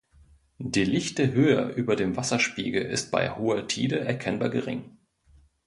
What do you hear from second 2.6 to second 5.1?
ist bei hoher Tide erkennbar gering.